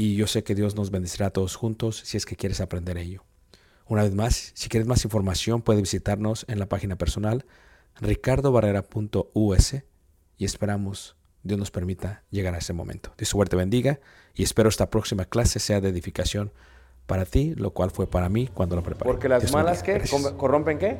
[0.00, 2.96] y yo sé que Dios nos bendecirá a todos juntos si es que quieres aprender
[2.96, 3.24] ello.
[3.86, 7.44] Una vez más, si quieres más información, puedes visitarnos en la página personal
[8.00, 9.74] ricardobarrera.us
[10.36, 13.12] y esperamos Dios nos permita llegar a ese momento.
[13.18, 13.98] Dios suerte bendiga
[14.34, 16.52] y espero esta próxima clase sea de edificación
[17.06, 19.10] para ti, lo cual fue para mí cuando lo preparé.
[19.10, 20.00] Porque las Dios malas que
[20.36, 20.98] corrompen qué?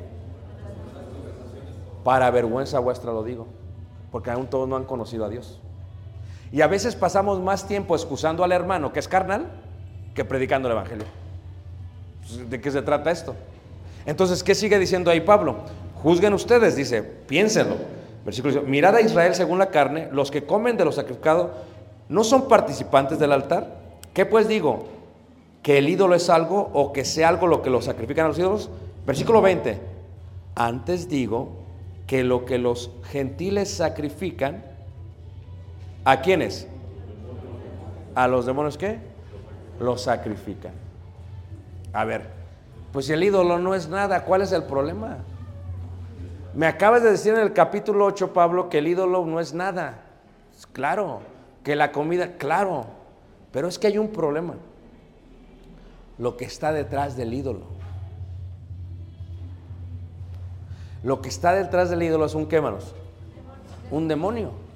[2.02, 3.46] Para vergüenza vuestra lo digo,
[4.10, 5.60] porque aún todos no han conocido a Dios.
[6.52, 9.46] Y a veces pasamos más tiempo excusando al hermano que es carnal
[10.14, 11.06] que predicando el evangelio.
[12.20, 13.34] Pues, ¿De qué se trata esto?
[14.06, 15.56] Entonces, ¿qué sigue diciendo ahí Pablo?
[16.02, 17.76] Juzguen ustedes, dice, piénsenlo.
[18.24, 21.52] Versículo dice, mirad a Israel según la carne, los que comen de lo sacrificado
[22.08, 23.78] no son participantes del altar.
[24.14, 24.86] ¿Qué pues digo?
[25.62, 28.38] ¿Que el ídolo es algo o que sea algo lo que lo sacrifican a los
[28.38, 28.70] ídolos?
[29.06, 29.78] Versículo 20.
[30.54, 31.50] Antes digo
[32.06, 34.64] que lo que los gentiles sacrifican,
[36.08, 36.66] ¿a quiénes?
[38.14, 38.98] ¿A los demonios qué?
[39.78, 40.72] Los sacrifican.
[41.92, 42.30] A ver,
[42.94, 45.18] pues si el ídolo no es nada, ¿cuál es el problema?
[46.54, 50.00] Me acabas de decir en el capítulo 8, Pablo, que el ídolo no es nada.
[50.72, 51.20] Claro,
[51.62, 52.86] que la comida, claro,
[53.52, 54.54] pero es que hay un problema.
[56.16, 57.66] Lo que está detrás del ídolo.
[61.02, 62.94] Lo que está detrás del ídolo es un qué, manos?
[63.90, 64.67] Un demonio.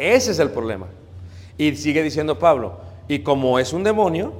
[0.00, 0.86] Ese es el problema.
[1.58, 4.32] Y sigue diciendo Pablo, Y como es un demonio,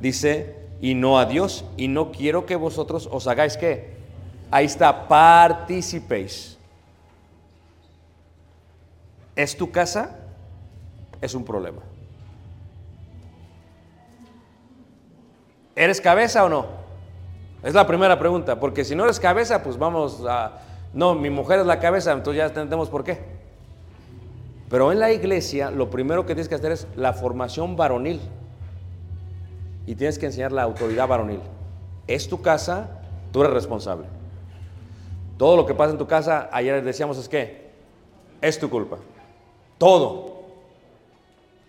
[0.00, 3.92] dice, y no a Dios, y no quiero que vosotros os hagáis qué.
[4.50, 6.56] Ahí está, participéis.
[9.36, 10.16] ¿Es tu casa?
[11.20, 11.82] Es un problema.
[15.76, 16.66] ¿Eres cabeza o no?
[17.62, 20.60] Es la primera pregunta, porque si no eres cabeza, pues vamos a...
[20.94, 23.43] No, mi mujer es la cabeza, entonces ya entendemos por qué.
[24.74, 28.20] Pero en la iglesia lo primero que tienes que hacer es la formación varonil.
[29.86, 31.38] Y tienes que enseñar la autoridad varonil.
[32.08, 32.90] Es tu casa,
[33.30, 34.08] tú eres responsable.
[35.38, 37.70] Todo lo que pasa en tu casa, ayer decíamos es que
[38.40, 38.96] es tu culpa.
[39.78, 40.42] Todo.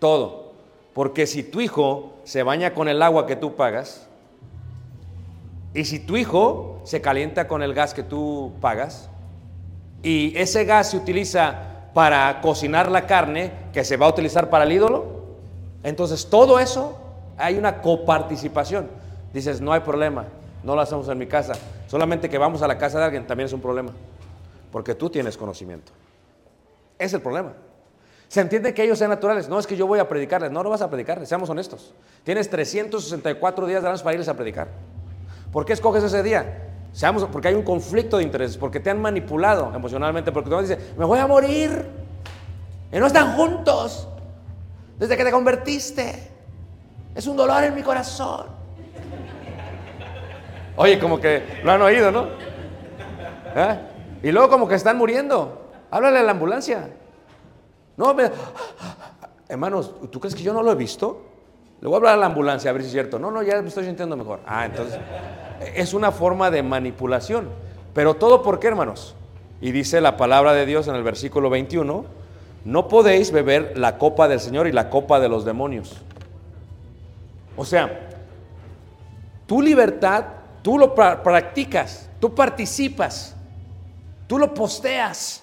[0.00, 0.54] Todo.
[0.92, 4.08] Porque si tu hijo se baña con el agua que tú pagas,
[5.74, 9.10] y si tu hijo se calienta con el gas que tú pagas,
[10.02, 14.64] y ese gas se utiliza para cocinar la carne que se va a utilizar para
[14.64, 15.06] el ídolo,
[15.82, 16.98] entonces todo eso
[17.38, 18.86] hay una coparticipación.
[19.32, 20.26] Dices, no hay problema,
[20.62, 21.54] no lo hacemos en mi casa,
[21.86, 23.92] solamente que vamos a la casa de alguien también es un problema,
[24.70, 25.90] porque tú tienes conocimiento.
[26.98, 27.54] Es el problema.
[28.28, 29.48] Se entiende que ellos sean naturales.
[29.48, 30.50] No es que yo voy a predicarles.
[30.50, 31.30] No, no vas a predicarles.
[31.30, 31.94] Seamos honestos.
[32.24, 34.68] Tienes 364 días de año para irles a predicar.
[35.50, 36.75] ¿Por qué escoges ese día?
[36.96, 38.56] Seamos, porque hay un conflicto de intereses.
[38.56, 40.32] Porque te han manipulado emocionalmente.
[40.32, 41.84] Porque tú dices, me voy a morir.
[42.90, 44.08] Y no están juntos.
[44.98, 46.30] Desde que te convertiste.
[47.14, 48.46] Es un dolor en mi corazón.
[50.76, 52.28] Oye, como que lo han oído, ¿no?
[53.54, 53.78] ¿Eh?
[54.22, 55.68] Y luego como que están muriendo.
[55.90, 56.88] Háblale a la ambulancia.
[57.98, 58.30] No, me...
[59.50, 61.25] hermanos, ¿tú crees que yo no lo he visto?
[61.80, 63.18] Le voy a hablar a la ambulancia a ver si es cierto.
[63.18, 64.40] No, no, ya me estoy sintiendo mejor.
[64.46, 64.98] Ah, entonces
[65.74, 67.48] es una forma de manipulación.
[67.94, 69.14] Pero todo por qué, hermanos?
[69.60, 72.04] Y dice la palabra de Dios en el versículo 21,
[72.64, 75.96] no podéis beber la copa del Señor y la copa de los demonios.
[77.56, 78.08] O sea,
[79.46, 80.24] tu libertad,
[80.62, 83.34] tú lo pra- practicas, tú participas,
[84.26, 85.42] tú lo posteas.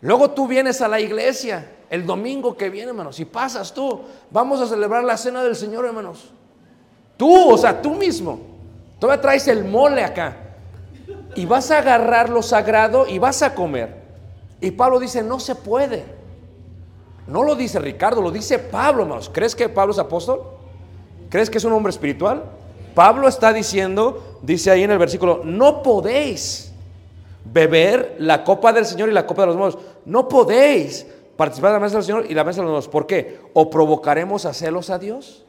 [0.00, 4.00] Luego tú vienes a la iglesia el domingo que viene, hermanos, y pasas tú.
[4.30, 6.30] Vamos a celebrar la cena del Señor, hermanos.
[7.18, 8.40] Tú, o sea, tú mismo.
[8.98, 10.54] Todavía traes el mole acá.
[11.34, 13.94] Y vas a agarrar lo sagrado y vas a comer.
[14.58, 16.06] Y Pablo dice, no se puede.
[17.26, 19.30] No lo dice Ricardo, lo dice Pablo, hermanos.
[19.30, 20.44] ¿Crees que Pablo es apóstol?
[21.28, 22.42] ¿Crees que es un hombre espiritual?
[22.94, 26.72] Pablo está diciendo, dice ahí en el versículo, no podéis
[27.44, 29.78] beber la copa del Señor y la copa de los demonios.
[30.06, 31.06] No podéis
[31.42, 32.88] participar de la mesa del Señor y la mesa de los demonios.
[32.88, 33.40] ¿Por qué?
[33.52, 35.44] ¿O provocaremos a celos a Dios?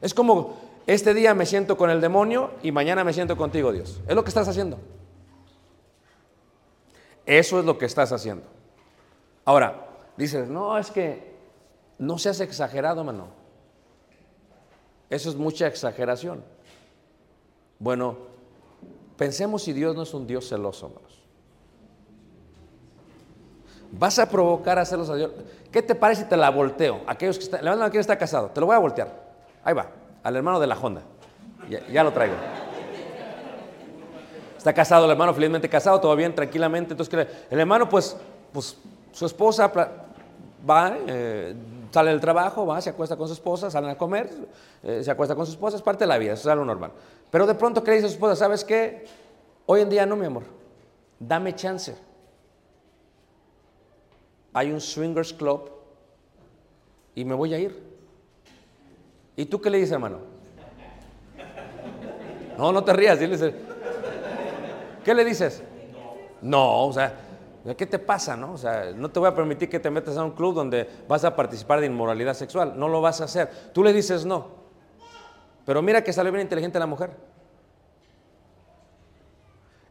[0.00, 0.56] Es como
[0.86, 4.00] este día me siento con el demonio y mañana me siento contigo, Dios.
[4.08, 4.78] Es lo que estás haciendo.
[7.26, 8.44] Eso es lo que estás haciendo.
[9.44, 11.34] Ahora, dices, no, es que
[11.98, 13.26] no seas exagerado, mano.
[15.10, 16.42] Eso es mucha exageración.
[17.78, 18.16] Bueno,
[19.18, 21.05] pensemos si Dios no es un Dios celoso, hermanos.
[23.92, 25.30] Vas a provocar a celos a Dios.
[25.70, 27.00] ¿Qué te parece si te la volteo?
[27.06, 28.48] Aquellos que están, levantan a quien está casado.
[28.50, 29.08] Te lo voy a voltear.
[29.64, 29.86] Ahí va,
[30.22, 31.02] al hermano de la Honda.
[31.90, 32.34] Ya, lo traigo.
[34.56, 36.92] Está casado el hermano, felizmente casado, todo bien, tranquilamente.
[36.92, 38.16] Entonces, ¿qué le- el hermano, pues,
[38.52, 38.76] pues
[39.12, 39.70] su esposa
[40.68, 41.54] va, eh,
[41.90, 44.30] sale del trabajo, va, se acuesta con su esposa, salen a comer,
[44.82, 46.90] eh, se acuesta con su esposa, es parte de la vida, eso es algo normal.
[47.30, 48.34] Pero de pronto, ¿qué dice a su esposa?
[48.36, 49.06] ¿Sabes qué?
[49.66, 50.42] Hoy en día no, mi amor.
[51.18, 51.96] Dame chance.
[54.56, 55.70] Hay un swingers club
[57.14, 57.78] y me voy a ir.
[59.36, 60.20] ¿Y tú qué le dices, hermano?
[62.56, 63.18] No, no te rías.
[65.04, 65.62] ¿Qué le dices?
[66.40, 67.12] No, o sea,
[67.76, 68.54] ¿qué te pasa, no?
[68.54, 71.22] O sea, no te voy a permitir que te metas a un club donde vas
[71.24, 72.78] a participar de inmoralidad sexual.
[72.78, 73.50] No lo vas a hacer.
[73.74, 74.46] Tú le dices no.
[75.66, 77.10] Pero mira que sale bien inteligente la mujer.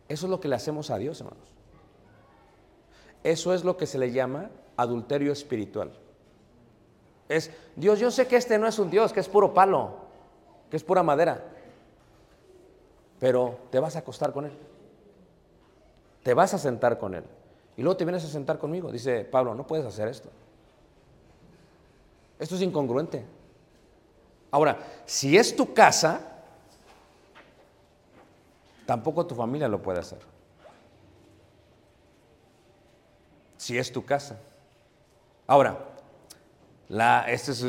[0.07, 1.55] Eso es lo que le hacemos a Dios, hermanos.
[3.25, 5.91] Eso es lo que se le llama adulterio espiritual.
[7.27, 9.95] Es, Dios, yo sé que este no es un Dios, que es puro palo,
[10.69, 11.43] que es pura madera.
[13.19, 14.51] Pero te vas a acostar con Él.
[16.21, 17.23] Te vas a sentar con Él.
[17.75, 18.91] Y luego te vienes a sentar conmigo.
[18.91, 20.29] Dice Pablo, no puedes hacer esto.
[22.37, 23.25] Esto es incongruente.
[24.51, 24.77] Ahora,
[25.07, 26.21] si es tu casa,
[28.85, 30.34] tampoco tu familia lo puede hacer.
[33.65, 34.37] Si es tu casa.
[35.47, 35.75] Ahora,
[36.87, 37.65] la, este es,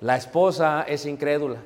[0.00, 1.60] la esposa es incrédula.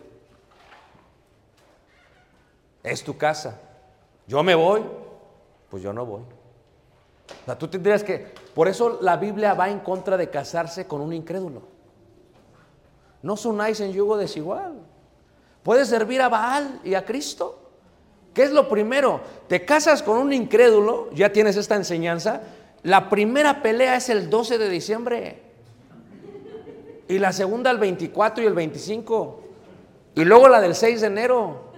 [2.83, 3.61] Es tu casa.
[4.27, 4.83] Yo me voy,
[5.71, 6.23] pues yo no voy.
[7.57, 8.35] Tú tendrías que...
[8.57, 11.63] Por eso la Biblia va en contra de casarse con un incrédulo.
[13.23, 14.81] No os unáis en yugo desigual.
[15.63, 17.61] Puedes servir a Baal y a Cristo.
[18.35, 19.21] ¿Qué es lo primero?
[19.47, 22.43] Te casas con un incrédulo, ya tienes esta enseñanza.
[22.85, 25.43] La primera pelea es el 12 de diciembre.
[27.09, 29.41] Y la segunda el 24 y el 25.
[30.15, 31.73] Y luego la del 6 de enero.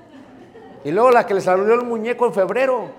[0.84, 2.90] Y luego la que le salió el muñeco en febrero.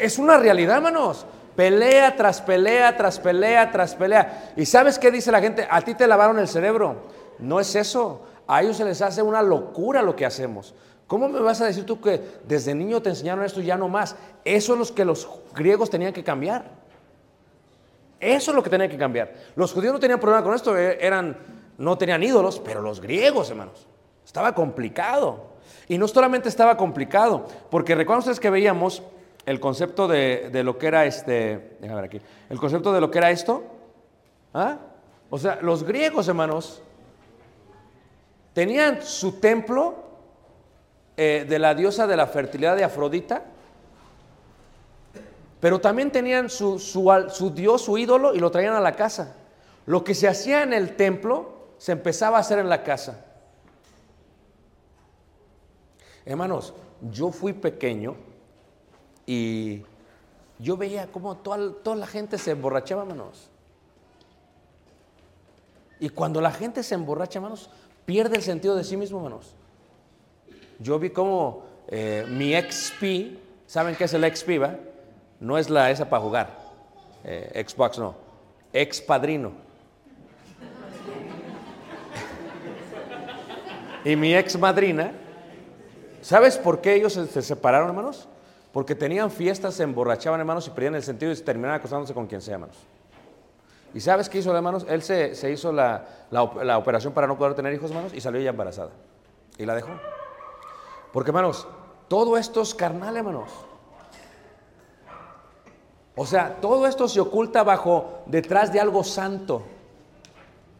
[0.00, 1.26] Es una realidad, hermanos.
[1.56, 4.52] Pelea tras pelea, tras pelea, tras pelea.
[4.56, 5.66] ¿Y sabes qué dice la gente?
[5.68, 6.94] A ti te lavaron el cerebro.
[7.40, 8.22] No es eso.
[8.46, 10.74] A ellos se les hace una locura lo que hacemos.
[11.08, 13.88] ¿Cómo me vas a decir tú que desde niño te enseñaron esto y ya no
[13.88, 14.14] más?
[14.44, 16.83] Eso es lo que los griegos tenían que cambiar.
[18.20, 19.32] Eso es lo que tenían que cambiar.
[19.56, 21.36] Los judíos no tenían problema con esto, eh, eran,
[21.78, 23.86] no tenían ídolos, pero los griegos, hermanos,
[24.24, 25.54] estaba complicado.
[25.88, 29.02] Y no solamente estaba complicado, porque recuerdan ustedes que veíamos
[29.44, 33.10] el concepto de, de lo que era este, déjame ver aquí, el concepto de lo
[33.10, 33.62] que era esto.
[34.54, 34.78] ¿Ah?
[35.28, 36.80] O sea, los griegos, hermanos,
[38.52, 40.04] tenían su templo
[41.16, 43.42] eh, de la diosa de la fertilidad de Afrodita,
[45.64, 49.34] pero también tenían su, su dios, su ídolo, y lo traían a la casa.
[49.86, 53.24] Lo que se hacía en el templo se empezaba a hacer en la casa.
[56.26, 56.74] Hermanos,
[57.10, 58.14] yo fui pequeño
[59.24, 59.84] y
[60.58, 63.48] yo veía cómo toda, toda la gente se emborrachaba, hermanos.
[65.98, 67.70] Y cuando la gente se emborracha, hermanos,
[68.04, 69.54] pierde el sentido de sí mismo, hermanos.
[70.78, 74.76] Yo vi cómo eh, mi XP, ¿saben qué es el XP, va?
[75.44, 76.48] No es la esa para jugar,
[77.22, 78.14] eh, Xbox no,
[78.72, 79.52] ex padrino.
[84.06, 85.12] y mi ex madrina,
[86.22, 88.26] ¿sabes por qué ellos se, se separaron, hermanos?
[88.72, 92.40] Porque tenían fiestas, se emborrachaban, hermanos, y perdían el sentido y terminaban acostándose con quien
[92.40, 92.78] sea, hermanos.
[93.92, 94.86] ¿Y sabes qué hizo, hermanos?
[94.88, 98.20] Él se, se hizo la, la la operación para no poder tener hijos, hermanos, y
[98.22, 98.92] salió ella embarazada.
[99.58, 99.90] Y la dejó.
[101.12, 101.68] Porque, hermanos,
[102.08, 103.63] todo esto es carnal, hermanos.
[106.16, 109.62] O sea, todo esto se oculta bajo, detrás de algo santo.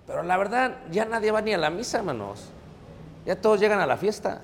[0.06, 2.50] Pero la verdad, ya nadie va ni a la misa, hermanos.
[3.26, 4.42] Ya todos llegan a la fiesta.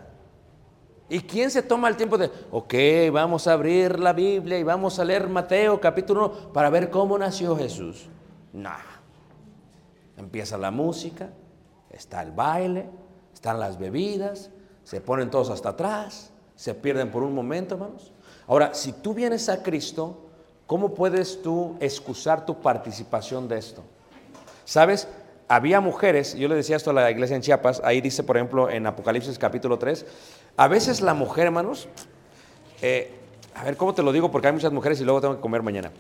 [1.08, 2.74] ¿Y quién se toma el tiempo de, ok,
[3.12, 7.18] vamos a abrir la Biblia y vamos a leer Mateo capítulo 1 para ver cómo
[7.18, 8.08] nació Jesús?
[8.52, 8.78] Nah.
[10.16, 11.30] Empieza la música,
[11.90, 12.88] está el baile,
[13.32, 14.50] están las bebidas,
[14.84, 18.12] se ponen todos hasta atrás, se pierden por un momento, hermanos.
[18.46, 20.29] Ahora, si tú vienes a Cristo,
[20.70, 23.82] ¿cómo puedes tú excusar tu participación de esto?
[24.64, 25.08] ¿Sabes?
[25.48, 28.70] Había mujeres, yo le decía esto a la iglesia en Chiapas, ahí dice, por ejemplo,
[28.70, 30.06] en Apocalipsis capítulo 3,
[30.56, 31.88] a veces la mujer, hermanos,
[32.82, 33.10] eh,
[33.52, 35.60] a ver cómo te lo digo, porque hay muchas mujeres y luego tengo que comer
[35.60, 35.90] mañana.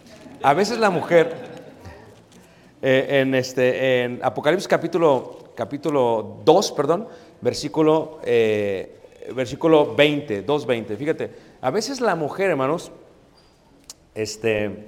[0.40, 1.34] A veces la mujer,
[2.80, 7.08] eh, en, este, en Apocalipsis capítulo, capítulo 2, perdón,
[7.40, 9.00] versículo, eh,
[9.34, 12.92] versículo 20, 2.20, fíjate, a veces la mujer, hermanos,
[14.14, 14.86] este,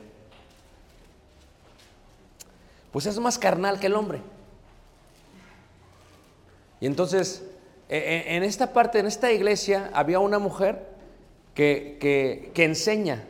[2.93, 4.21] pues es más carnal que el hombre.
[6.81, 7.45] Y entonces,
[7.89, 10.87] e- e- en esta parte, en esta iglesia, había una mujer
[11.55, 11.97] que,
[12.55, 13.25] que- enseña.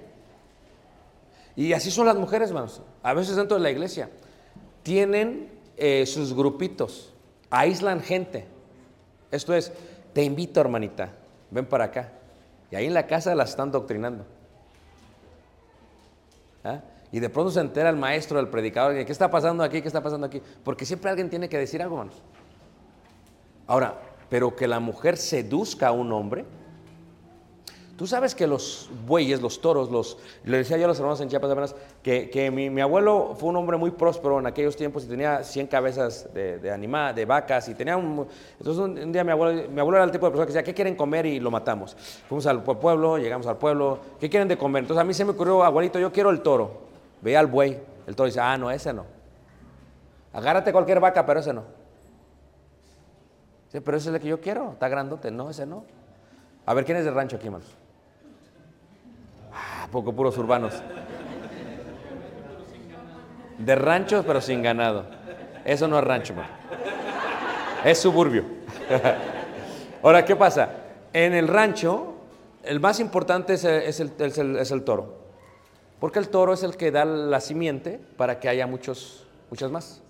[1.54, 2.80] Y así son las mujeres, hermanos.
[3.02, 4.08] A veces dentro de la iglesia.
[4.82, 7.12] Tienen eh, sus grupitos,
[7.50, 8.46] aíslan gente.
[9.30, 9.72] Esto es,
[10.12, 11.10] te invito, hermanita,
[11.50, 12.12] ven para acá.
[12.70, 14.24] Y ahí en la casa las están doctrinando.
[16.64, 16.80] ¿Ah?
[17.10, 19.82] Y de pronto se entera el maestro, el predicador, ¿qué está pasando aquí?
[19.82, 20.40] ¿Qué está pasando aquí?
[20.64, 22.22] Porque siempre alguien tiene que decir algo, hermanos.
[23.66, 24.00] Ahora,
[24.30, 26.46] pero que la mujer seduzca a un hombre.
[28.02, 31.28] Tú sabes que los bueyes, los toros, los, le decía yo a los hermanos en
[31.28, 35.06] Chiapas, hermanas, que, que mi, abuelo fue un hombre muy próspero en aquellos tiempos y
[35.06, 38.26] tenía 100 cabezas de, de de vacas y tenía un...
[38.58, 41.26] Entonces un, día mi abuelo, era el tipo de persona que decía, ¿qué quieren comer?
[41.26, 41.96] Y lo matamos.
[42.28, 44.82] Fuimos al pue- pueblo, llegamos al pueblo, ¿qué quieren de comer?
[44.82, 46.80] Entonces a mí se me ocurrió, abuelito, yo quiero el toro.
[47.20, 47.78] Veía al buey,
[48.08, 49.06] el toro dice, ah, no, ese no.
[50.32, 51.62] Agárrate cualquier vaca, pero ese no.
[53.68, 55.84] Sí, pero ese es el que yo quiero, está grandote, no, ese no.
[56.66, 57.76] A ver, ¿quién es de rancho aquí, hermanos?
[59.92, 60.74] Poco puros urbanos.
[63.58, 65.04] De ranchos, pero sin ganado.
[65.64, 66.34] Eso no es rancho.
[67.84, 68.44] Es suburbio.
[70.02, 70.70] Ahora, ¿qué pasa?
[71.12, 72.14] En el rancho,
[72.64, 74.10] el más importante es el-
[74.56, 75.20] es el toro.
[76.00, 80.02] Porque el toro es el que da la simiente para que haya muchos, muchas más.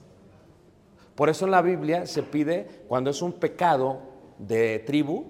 [1.14, 3.98] Por eso en la Biblia se pide, cuando es un pecado
[4.38, 5.24] de tribu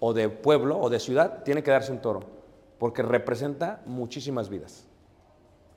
[0.00, 2.20] o de pueblo o de ciudad, tiene que darse un toro,
[2.84, 4.84] porque representa muchísimas vidas.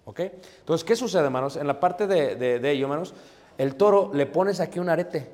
[0.04, 0.20] ¿Ok?
[0.20, 1.56] Entonces, ¿qué sucede, hermanos?
[1.56, 3.14] En la parte de, de, ello, hermanos,
[3.58, 5.32] el toro le pones aquí un arete.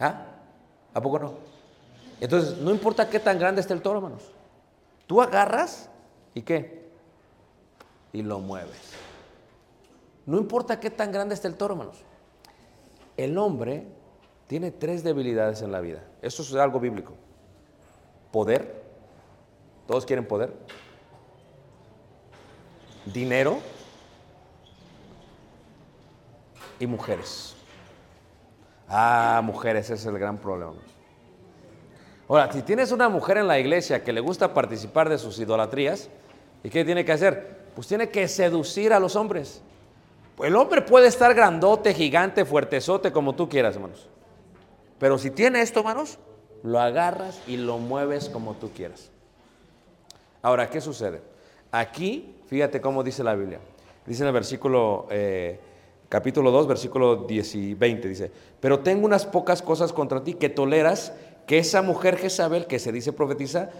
[0.00, 0.24] ¿Ah?
[0.94, 1.34] ¿A poco no?
[2.18, 4.22] Entonces, no importa qué tan grande esté el toro, hermanos.
[5.06, 5.90] Tú agarras
[6.32, 6.88] y qué?
[8.14, 8.94] Y lo mueves.
[10.24, 12.02] No importa qué tan grande esté el toro, hermanos.
[13.18, 13.86] El hombre
[14.46, 16.02] tiene tres debilidades en la vida.
[16.22, 17.12] Eso es algo bíblico.
[18.32, 18.77] Poder.
[19.88, 20.52] Todos quieren poder.
[23.06, 23.58] Dinero.
[26.78, 27.56] Y mujeres.
[28.86, 30.74] Ah, mujeres, ese es el gran problema.
[32.28, 36.10] Ahora, si tienes una mujer en la iglesia que le gusta participar de sus idolatrías,
[36.62, 37.70] ¿y qué tiene que hacer?
[37.74, 39.62] Pues tiene que seducir a los hombres.
[40.38, 44.06] El hombre puede estar grandote, gigante, fuertezote, como tú quieras, hermanos.
[44.98, 46.18] Pero si tiene esto, hermanos,
[46.62, 49.10] lo agarras y lo mueves como tú quieras.
[50.42, 51.20] Ahora, ¿qué sucede?
[51.72, 53.60] Aquí, fíjate cómo dice la Biblia.
[54.06, 55.58] Dice en el versículo, eh,
[56.08, 58.30] capítulo 2, versículo 10 y 20, dice,
[58.60, 61.12] pero tengo unas pocas cosas contra ti que toleras
[61.46, 63.70] que esa mujer Jezabel, que se dice profetiza,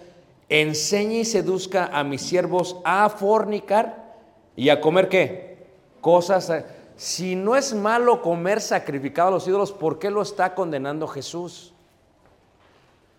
[0.48, 4.16] enseñe y seduzca a mis siervos a fornicar
[4.56, 5.66] y a comer qué?
[6.00, 6.50] Cosas.
[6.50, 6.64] eh,
[6.96, 11.72] Si no es malo comer sacrificado a los ídolos, ¿por qué lo está condenando Jesús?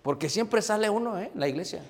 [0.03, 1.31] Porque siempre sale uno ¿eh?
[1.36, 1.81] la iglesia.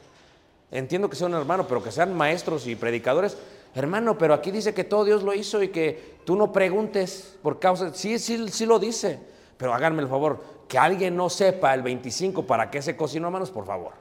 [0.72, 3.38] Entiendo que sea un hermano, pero que sean maestros y predicadores.
[3.76, 7.60] Hermano, pero aquí dice que todo Dios lo hizo y que tú no preguntes por
[7.60, 7.94] causa.
[7.94, 9.20] Sí, sí, sí lo dice.
[9.58, 13.52] Pero háganme el favor, que alguien no sepa el 25 para qué se cocinó, hermanos,
[13.52, 13.92] por favor.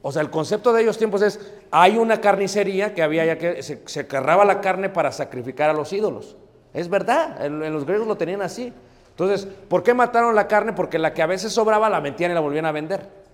[0.00, 3.62] O sea, el concepto de ellos tiempos es, hay una carnicería que había ya que
[3.62, 6.36] se, se carraba la carne para sacrificar a los ídolos.
[6.72, 8.72] Es verdad, en, en los griegos lo tenían así.
[9.10, 10.72] Entonces, ¿por qué mataron la carne?
[10.72, 13.27] Porque la que a veces sobraba la metían y la volvían a vender.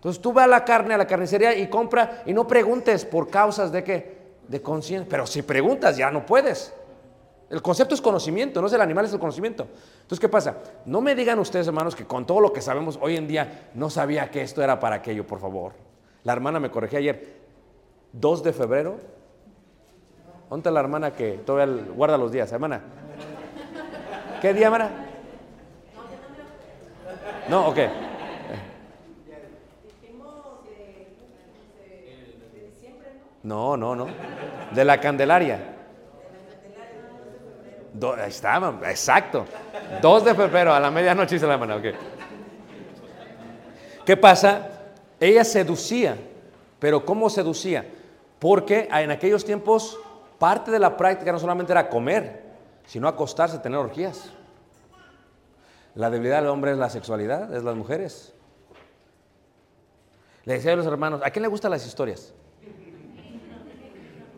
[0.00, 3.28] Entonces tú vas a la carne, a la carnicería y compra y no preguntes por
[3.28, 5.06] causas de qué, de conciencia.
[5.10, 6.72] Pero si preguntas ya no puedes.
[7.50, 9.66] El concepto es conocimiento, no es el animal, es el conocimiento.
[10.00, 10.56] Entonces, ¿qué pasa?
[10.86, 13.90] No me digan ustedes, hermanos, que con todo lo que sabemos hoy en día no
[13.90, 15.74] sabía que esto era para aquello, por favor.
[16.24, 17.36] La hermana me corrigió ayer.
[18.14, 19.00] 2 de febrero.
[20.48, 22.50] ¿Dónde está la hermana que todavía guarda los días?
[22.50, 22.80] Hermana.
[24.40, 24.90] ¿Qué día, hermana?
[27.50, 27.78] No, ok.
[33.42, 34.06] No, no, no.
[34.72, 35.76] De la Candelaria.
[37.92, 39.46] Do- ahí está, exacto.
[40.00, 41.84] 2 de febrero a la medianoche dice la hermana, ok.
[44.04, 44.68] ¿Qué pasa?
[45.18, 46.16] Ella seducía,
[46.78, 47.84] pero ¿cómo seducía?
[48.38, 49.98] Porque en aquellos tiempos
[50.38, 52.42] parte de la práctica no solamente era comer,
[52.86, 54.30] sino acostarse, tener orgías.
[55.94, 58.32] La debilidad del hombre es la sexualidad, es las mujeres.
[60.44, 62.32] Le decía a los hermanos, ¿a quién le gustan las historias?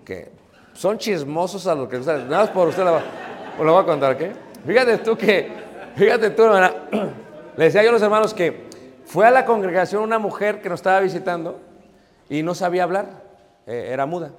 [0.05, 0.31] Que
[0.75, 2.17] son chismosos a lo que gusta.
[2.19, 4.33] Nada más por usted la, la voy a contar, ¿qué?
[4.67, 5.51] Fíjate tú que,
[5.97, 6.73] fíjate tú, hermana,
[7.57, 8.65] le decía yo a los hermanos que
[9.05, 11.61] fue a la congregación una mujer que nos estaba visitando
[12.31, 13.23] y no sabía hablar,
[13.67, 14.31] eh, era muda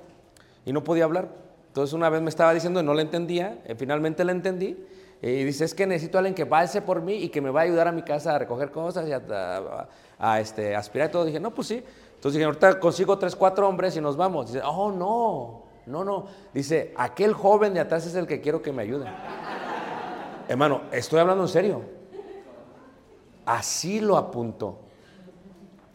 [0.65, 1.27] y no podía hablar.
[1.67, 4.77] Entonces una vez me estaba diciendo y no le entendía, eh, finalmente le entendí
[5.21, 7.61] y dice, es que necesito a alguien que pase por mí y que me va
[7.61, 9.87] a ayudar a mi casa a recoger cosas y a, a-
[10.19, 11.25] a, este, aspirar y todo.
[11.25, 11.83] Dije, no, pues sí.
[12.23, 14.47] Entonces dije, ahorita consigo tres, cuatro hombres y nos vamos.
[14.47, 16.25] Dice, oh, no, no, no.
[16.53, 19.07] Dice, aquel joven de atrás es el que quiero que me ayude.
[20.47, 21.81] Hermano, estoy hablando en serio.
[23.45, 24.79] Así lo apuntó.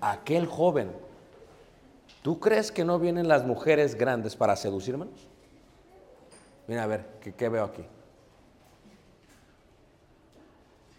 [0.02, 0.92] Aquel joven.
[2.20, 5.26] ¿Tú crees que no vienen las mujeres grandes para seducir, hermanos?
[6.66, 7.06] Mira, a ver,
[7.38, 7.86] ¿qué, veo aquí?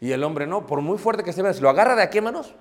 [0.02, 2.18] Y el hombre, no, por muy fuerte que se vea, si lo agarra de aquí,
[2.18, 2.52] hermanos.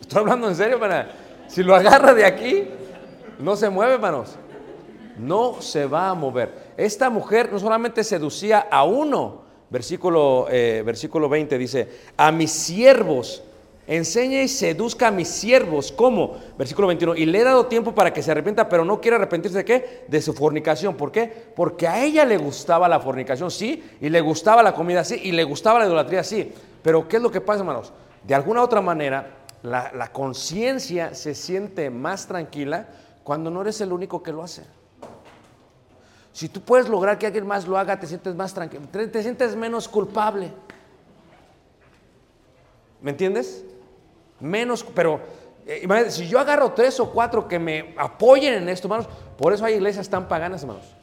[0.00, 1.22] Estoy hablando en serio, hermana.
[1.48, 2.68] Si lo agarra de aquí,
[3.38, 4.36] no se mueve, hermanos.
[5.18, 6.72] No se va a mover.
[6.76, 13.42] Esta mujer no solamente seducía a uno, versículo, eh, versículo 20 dice, a mis siervos,
[13.86, 15.92] enseña y seduzca a mis siervos.
[15.92, 16.36] ¿Cómo?
[16.58, 19.58] Versículo 21, y le he dado tiempo para que se arrepienta, pero no quiere arrepentirse
[19.58, 20.04] de qué?
[20.08, 20.96] De su fornicación.
[20.96, 21.32] ¿Por qué?
[21.54, 25.32] Porque a ella le gustaba la fornicación, sí, y le gustaba la comida, sí, y
[25.32, 26.52] le gustaba la idolatría, sí.
[26.82, 27.92] Pero ¿qué es lo que pasa, hermanos?
[28.24, 32.86] De alguna otra manera, la, conciencia se siente más tranquila
[33.24, 34.62] cuando no eres el único que lo hace.
[36.32, 39.22] Si tú puedes lograr que alguien más lo haga, te sientes más tranquilo, te, te
[39.22, 40.52] sientes menos culpable.
[43.00, 43.64] ¿Me entiendes?
[44.38, 45.20] Menos, pero
[45.66, 49.64] eh, si yo agarro tres o cuatro que me apoyen en esto, hermanos, por eso
[49.64, 50.94] hay iglesias tan paganas, hermanos.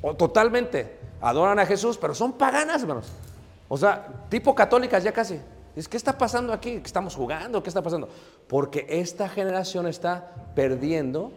[0.00, 3.10] O totalmente adoran a Jesús, pero son paganas, hermanos.
[3.68, 5.40] O sea, tipo católicas ya casi.
[5.74, 6.72] Es, ¿Qué está pasando aquí?
[6.78, 7.62] ¿Qué estamos jugando?
[7.62, 8.08] ¿Qué está pasando?
[8.46, 11.32] Porque esta generación está perdiendo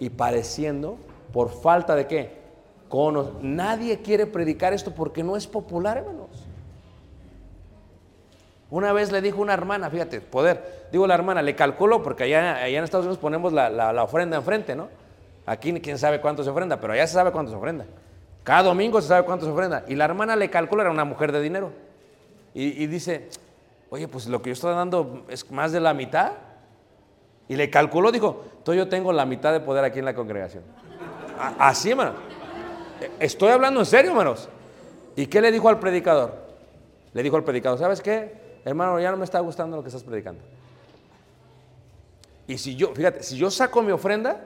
[0.00, 0.96] y padeciendo
[1.32, 2.44] por falta de qué?
[2.88, 6.28] Cono- Nadie quiere predicar esto porque no es popular, hermanos.
[8.70, 12.66] Una vez le dijo una hermana, fíjate, poder, digo la hermana, le calculó, porque allá,
[12.66, 14.88] en Estados Unidos ponemos la, ofrenda enfrente, ¿no?
[15.46, 17.84] Aquí quién sabe cuánto se ofrenda, pero allá se sabe cuánto se ofrenda.
[18.42, 19.84] Cada domingo se sabe cuánto se ofrenda.
[19.86, 21.70] Y la hermana le calculó, era una mujer de dinero.
[22.52, 23.28] Y dice,
[23.90, 26.32] oye, pues lo que yo estoy dando es más de la mitad.
[27.48, 30.64] Y le calculó, dijo, entonces yo tengo la mitad de poder aquí en la congregación.
[31.58, 32.14] Así, hermano.
[33.00, 34.48] E- Estoy hablando en serio, hermanos.
[35.16, 36.34] ¿Y qué le dijo al predicador?
[37.12, 38.60] Le dijo al predicador, ¿sabes qué?
[38.64, 40.42] Hermano, ya no me está gustando lo que estás predicando.
[42.46, 44.40] Y si yo, fíjate, si yo saco mi ofrenda,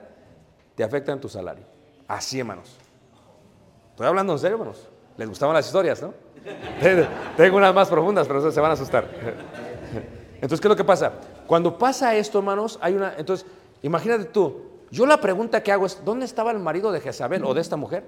[0.74, 1.64] te afecta en tu salario.
[2.07, 2.77] Así, hermanos.
[3.90, 4.88] Estoy hablando en serio, hermanos.
[5.16, 6.14] Les gustaban las historias, ¿no?
[7.37, 9.06] Tengo unas más profundas, pero se van a asustar.
[10.34, 11.12] Entonces, ¿qué es lo que pasa?
[11.46, 13.14] Cuando pasa esto, hermanos, hay una.
[13.16, 13.46] Entonces,
[13.82, 14.68] imagínate tú.
[14.90, 17.76] Yo la pregunta que hago es: ¿dónde estaba el marido de Jezabel o de esta
[17.76, 18.04] mujer?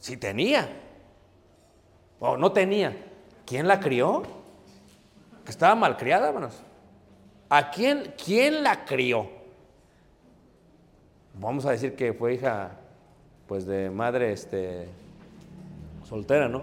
[0.00, 0.68] Si tenía.
[2.18, 2.96] O no tenía.
[3.44, 4.22] ¿Quién la crió?
[5.44, 6.62] Que estaba malcriada, hermanos.
[7.48, 9.28] ¿A quién, quién la crió?
[11.34, 12.70] Vamos a decir que fue hija,
[13.50, 14.86] pues, de madre, este,
[16.08, 16.62] soltera, ¿no?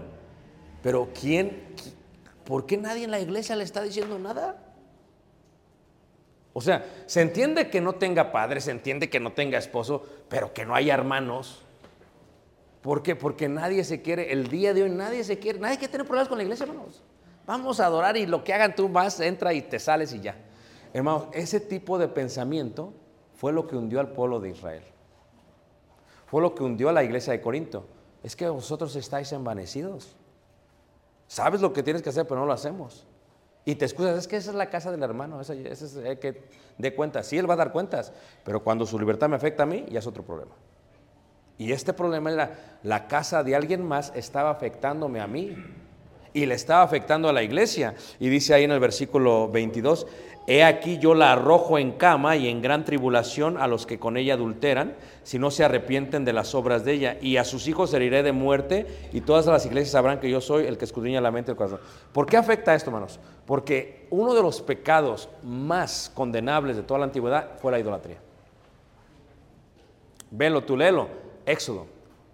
[0.82, 1.92] Pero ¿quién, qui-
[2.46, 4.56] por qué nadie en la iglesia le está diciendo nada?
[6.54, 10.54] O sea, se entiende que no tenga padre, se entiende que no tenga esposo, pero
[10.54, 11.60] que no haya hermanos.
[12.80, 13.14] ¿Por qué?
[13.14, 16.30] Porque nadie se quiere, el día de hoy nadie se quiere, nadie quiere tener problemas
[16.30, 17.02] con la iglesia, hermanos.
[17.46, 20.36] Vamos a adorar y lo que hagan tú vas, entra y te sales y ya.
[20.94, 22.94] Hermanos, ese tipo de pensamiento
[23.36, 24.84] fue lo que hundió al pueblo de Israel.
[26.30, 27.86] Fue lo que hundió a la iglesia de Corinto.
[28.22, 30.16] Es que vosotros estáis envanecidos.
[31.26, 33.06] Sabes lo que tienes que hacer, pero no lo hacemos.
[33.64, 36.42] Y te excusas, es que esa es la casa del hermano, esa, es el que
[36.78, 37.26] dé cuentas.
[37.26, 38.12] Sí, él va a dar cuentas,
[38.44, 40.52] pero cuando su libertad me afecta a mí, ya es otro problema.
[41.58, 45.54] Y este problema era, la casa de alguien más estaba afectándome a mí
[46.32, 47.94] y le estaba afectando a la iglesia.
[48.18, 50.06] Y dice ahí en el versículo 22,
[50.50, 54.16] he aquí yo la arrojo en cama y en gran tribulación a los que con
[54.16, 57.92] ella adulteran, si no se arrepienten de las obras de ella, y a sus hijos
[57.92, 61.30] heriré de muerte, y todas las iglesias sabrán que yo soy el que escudriña la
[61.30, 61.80] mente y el corazón.
[62.14, 63.20] ¿Por qué afecta esto, hermanos?
[63.44, 68.16] Porque uno de los pecados más condenables de toda la antigüedad fue la idolatría.
[70.30, 71.08] Velo, tú léelo.
[71.44, 71.86] Éxodo,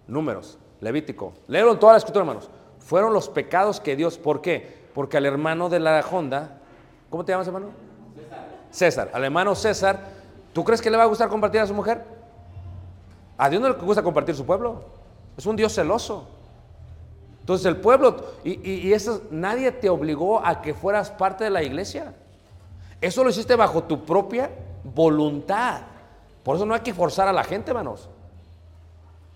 [0.07, 1.33] Números, Levítico.
[1.49, 2.49] Léelo en toda la escritura, hermanos.
[2.79, 4.17] Fueron los pecados que Dios.
[4.17, 4.85] ¿Por qué?
[4.93, 6.61] Porque al hermano de la Honda,
[7.09, 7.84] ¿cómo te llamas, hermano?
[8.75, 9.09] César.
[9.13, 9.99] Al hermano César,
[10.51, 12.03] ¿tú crees que le va a gustar compartir a su mujer?
[13.37, 14.83] A Dios no le gusta compartir su pueblo.
[15.37, 16.27] Es un Dios celoso.
[17.39, 22.13] Entonces el pueblo, y, eso, nadie te obligó a que fueras parte de la iglesia.
[22.99, 24.49] Eso lo hiciste bajo tu propia
[24.83, 25.81] voluntad.
[26.43, 28.09] Por eso no hay que forzar a la gente, hermanos.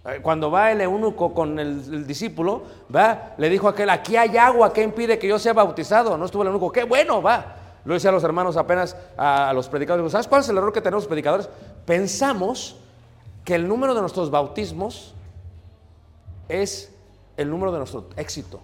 [0.05, 4.17] Eh, Cuando va el eunuco con el, el discípulo, va, le dijo a aquel, aquí
[4.17, 6.17] hay agua, ¿qué impide que yo sea bautizado?
[6.17, 7.58] No estuvo el eunuco, qué bueno, va.
[7.85, 10.81] Lo decía a los hermanos apenas, a, los predicadores, ¿sabes cuál es el error que
[10.81, 11.49] tenemos los predicadores?
[11.85, 12.77] Pensamos
[13.45, 15.13] que el número de nuestros bautismos
[16.47, 16.91] es
[17.37, 18.59] el número de nuestro éxito.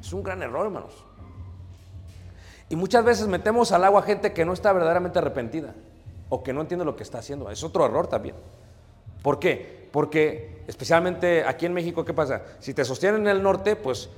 [0.00, 0.92] Es un gran error, hermanos.
[2.68, 5.74] Y muchas veces metemos al agua gente que no está verdaderamente arrepentida
[6.28, 7.50] o que no entiende lo que está haciendo.
[7.50, 8.34] Es otro error también.
[9.22, 9.88] ¿Por qué?
[9.92, 12.42] Porque especialmente aquí en México, ¿qué pasa?
[12.60, 14.10] Si te sostienen en el norte, pues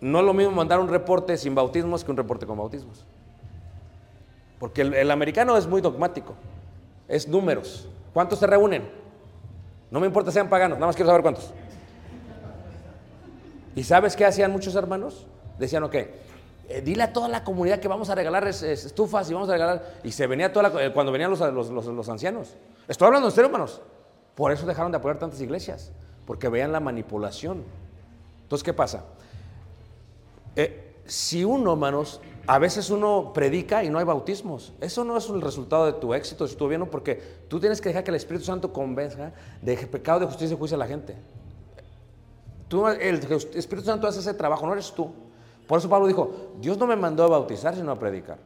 [0.00, 3.04] no es lo mismo mandar un reporte sin bautismos que un reporte con bautismos.
[4.58, 6.34] Porque el, americano es muy dogmático,
[7.08, 7.88] es números.
[8.12, 8.88] ¿Cuántos se reúnen?
[9.90, 11.52] No me importa sean paganos, nada más quiero saber cuántos.
[13.76, 15.26] ¿Y sabes qué hacían muchos hermanos?
[15.58, 19.28] Decían, ok, eh, dile a toda la comunidad que vamos a regalar es- es- estufas
[19.30, 19.94] y vamos a regalar.
[20.04, 22.54] Y se venía toda la, eh, cuando venían los, ancianos.
[22.88, 23.80] Estoy hablando en serio, hermanos.
[24.34, 25.92] Por eso dejaron de apoyar tantas iglesias,
[26.26, 27.62] porque veían la manipulación.
[28.42, 29.04] Entonces, ¿qué pasa?
[30.56, 35.28] Eh, si uno, hermanos, a veces uno predica y no hay bautismos, eso no es
[35.28, 38.16] el resultado de tu éxito, de tu bien, porque tú tienes que dejar que el
[38.16, 41.16] Espíritu Santo convenza de pecado, de justicia y juicio a la gente.
[42.68, 43.16] Tú, el
[43.54, 45.12] Espíritu Santo hace ese trabajo, no eres tú.
[45.66, 48.38] Por eso Pablo dijo, Dios no me mandó a bautizar, sino a predicar.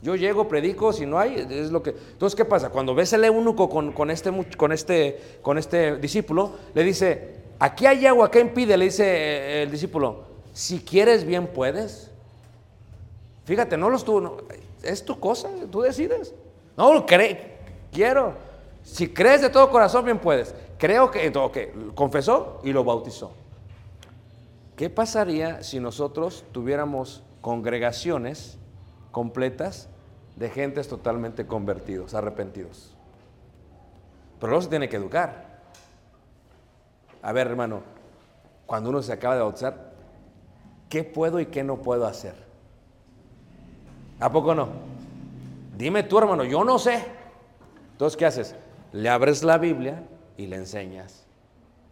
[0.00, 1.90] Yo llego, predico, si no hay, es lo que...
[1.90, 2.68] Entonces, ¿qué pasa?
[2.70, 8.04] Cuando ves el eunuco con, este, con, este, con este discípulo, le dice, aquí hay
[8.06, 8.76] agua, ¿qué impide?
[8.76, 12.10] Le dice eh, el discípulo, si quieres bien puedes.
[13.44, 14.36] Fíjate, no lo estuvo, no,
[14.82, 16.34] es tu cosa, tú decides.
[16.76, 17.58] No, lo cree,
[17.92, 18.34] quiero.
[18.82, 20.54] Si crees de todo corazón, bien puedes.
[20.78, 23.32] Creo que, ok, confesó y lo bautizó.
[24.76, 28.58] ¿Qué pasaría si nosotros tuviéramos congregaciones
[29.12, 29.88] completas
[30.36, 32.96] de gentes totalmente convertidos, arrepentidos?
[34.40, 35.60] Pero luego se tiene que educar.
[37.22, 37.82] A ver, hermano,
[38.66, 39.92] cuando uno se acaba de bautizar,
[40.88, 42.34] qué puedo y qué no puedo hacer.
[44.24, 44.68] ¿A poco no?
[45.76, 47.04] Dime tú, hermano, yo no sé.
[47.92, 48.56] Entonces, ¿qué haces?
[48.90, 50.02] Le abres la Biblia
[50.38, 51.26] y le enseñas.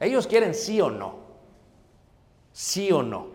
[0.01, 1.16] Ellos quieren sí o no.
[2.51, 3.27] Sí o no.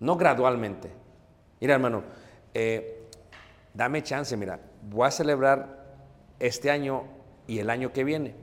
[0.00, 0.90] No gradualmente.
[1.62, 2.02] Mira, hermano,
[2.52, 3.08] eh,
[3.72, 5.94] dame chance, mira, voy a celebrar
[6.40, 7.04] este año
[7.46, 8.34] y el año que viene.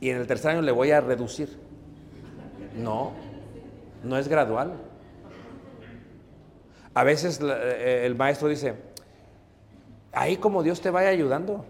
[0.00, 1.56] Y en el tercer año le voy a reducir.
[2.74, 3.12] No,
[4.02, 4.89] no es gradual.
[6.94, 8.74] A veces eh, el maestro dice,
[10.12, 11.64] ahí como Dios te vaya ayudando.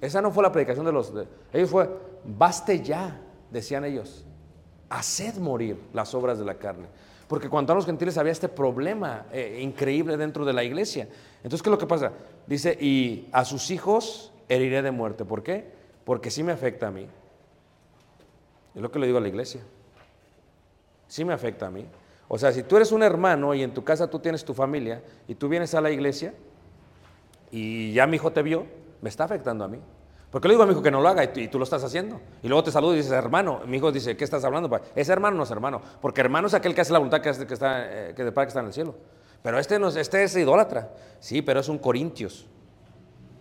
[0.00, 1.12] Esa no fue la predicación de los...
[1.52, 1.88] ellos fue,
[2.24, 4.24] baste ya, decían ellos.
[4.88, 6.86] Haced morir las obras de la carne.
[7.28, 11.08] Porque cuando a los gentiles había este problema eh, increíble dentro de la iglesia.
[11.36, 12.12] Entonces, ¿qué es lo que pasa?
[12.46, 15.24] Dice, y a sus hijos heriré de muerte.
[15.24, 15.64] ¿Por qué?
[16.04, 17.06] Porque sí me afecta a mí.
[18.74, 19.62] Es lo que le digo a la iglesia.
[21.06, 21.86] Sí me afecta a mí.
[22.34, 25.02] O sea, si tú eres un hermano y en tu casa tú tienes tu familia
[25.28, 26.32] y tú vienes a la iglesia
[27.50, 28.64] y ya mi hijo te vio,
[29.02, 29.78] me está afectando a mí.
[30.30, 32.18] Porque le digo a mi hijo que no lo haga y tú, lo estás haciendo.
[32.42, 33.60] Y luego te saludo y dices, hermano.
[33.66, 34.70] Mi hijo dice, ¿qué estás hablando?
[34.70, 35.82] pa?" Es hermano, no es hermano.
[36.00, 38.32] Porque hermano es aquel que hace la voluntad que, hace- que está, eh, que de
[38.32, 38.94] Padre que está en el cielo.
[39.42, 40.88] Pero este, no, es- este es idólatra.
[41.20, 42.46] Sí, pero es un corintios.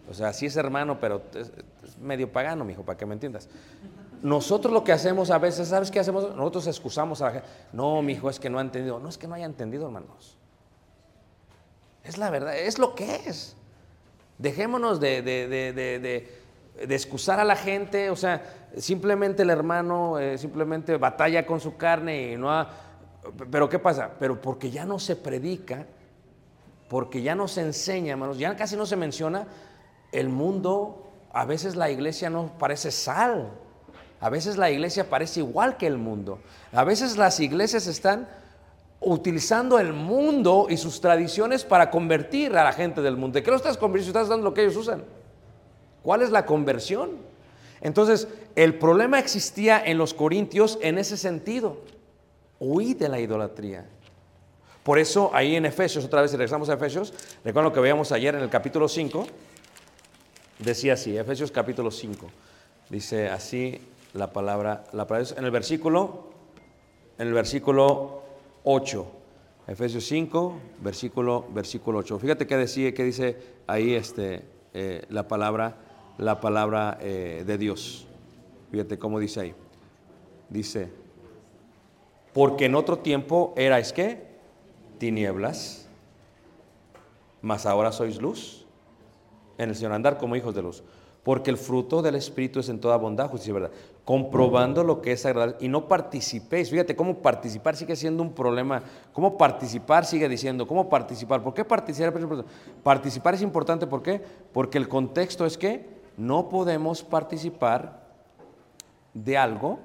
[0.09, 1.49] O sea, sí es hermano, pero es
[1.97, 3.47] medio pagano, mi hijo, para que me entiendas.
[4.21, 6.35] Nosotros lo que hacemos a veces, ¿sabes qué hacemos?
[6.35, 7.47] Nosotros excusamos a la gente.
[7.73, 8.99] No, mi hijo, es que no ha entendido.
[8.99, 10.37] No es que no haya entendido, hermanos.
[12.03, 13.55] Es la verdad, es lo que es.
[14.37, 18.43] Dejémonos de, de, de, de, excusar a la gente, o sea,
[18.77, 22.69] simplemente el hermano eh, simplemente batalla con su carne y no ha...
[23.51, 24.11] Pero ¿qué pasa?
[24.17, 25.85] Pero porque ya no se predica,
[26.89, 29.47] porque ya no se enseña, hermanos, ya casi no se menciona
[30.11, 33.51] el mundo, a veces la iglesia no parece sal,
[34.21, 36.39] a veces la iglesia parece igual que el mundo,
[36.71, 38.29] a veces las iglesias están
[38.99, 43.33] utilizando el mundo y sus tradiciones para convertir a la gente del mundo.
[43.33, 44.19] ¿De qué lo estás convirtiendo?
[44.19, 45.03] Estás dando lo que ellos usan.
[46.03, 47.17] ¿Cuál es la conversión?
[47.81, 51.81] Entonces, el problema existía en los corintios en ese sentido.
[52.59, 53.87] Huí de la idolatría.
[54.83, 57.11] Por eso, ahí en Efesios, otra vez, si regresamos a Efesios,
[57.43, 59.25] recuerden lo que veíamos ayer en el capítulo 5,
[60.59, 62.27] decía así, Efesios capítulo 5,
[62.89, 63.81] dice así
[64.13, 66.31] la palabra, la palabra en el versículo,
[67.17, 68.21] en el versículo
[68.63, 69.07] 8,
[69.67, 72.19] Efesios 5, versículo, versículo 8.
[72.19, 74.43] Fíjate qué decía, qué dice ahí este,
[74.73, 75.75] eh, la palabra,
[76.17, 78.07] la palabra eh, de Dios.
[78.71, 79.55] Fíjate cómo dice ahí.
[80.49, 80.89] Dice,
[82.33, 84.31] porque en otro tiempo erais qué?
[84.97, 85.87] Tinieblas,
[87.41, 88.65] mas ahora sois luz
[89.57, 90.83] en el Señor, andar como hijos de luz.
[91.23, 93.71] Porque el fruto del Espíritu es en toda bondad, justicia y verdad.
[94.05, 95.57] Comprobando lo que es agradable.
[95.59, 96.69] Y no participéis.
[96.69, 98.81] Fíjate cómo participar sigue siendo un problema.
[99.13, 100.67] Cómo participar sigue diciendo.
[100.67, 101.43] ¿Cómo participar?
[101.43, 102.13] ¿Por qué participar?
[102.83, 103.85] Participar es importante.
[103.85, 104.21] ¿Por qué?
[104.51, 105.85] Porque el contexto es que
[106.17, 108.01] no podemos participar
[109.13, 109.79] de algo